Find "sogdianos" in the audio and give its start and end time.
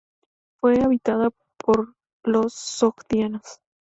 2.55-3.61